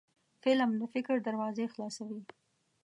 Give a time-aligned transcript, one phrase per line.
[0.43, 2.21] فلم د فکر دروازې خلاصوي